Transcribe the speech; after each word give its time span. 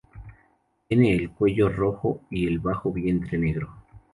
Tiene 0.87 1.13
el 1.13 1.29
cuello 1.29 1.69
rojo 1.69 2.21
y 2.31 2.47
el 2.47 2.57
bajo 2.57 2.91
vientre 2.91 3.37
negro. 3.37 3.69